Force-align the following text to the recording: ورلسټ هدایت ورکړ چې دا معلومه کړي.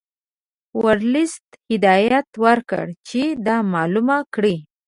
ورلسټ 0.83 1.45
هدایت 1.71 2.29
ورکړ 2.45 2.85
چې 3.07 3.21
دا 3.47 3.57
معلومه 3.73 4.17
کړي. 4.33 4.55